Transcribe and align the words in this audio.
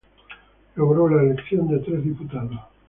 Logró 0.77 1.07
la 1.07 1.21
elección 1.21 1.67
de 1.67 1.77
tres 1.77 2.03
diputados. 2.03 2.59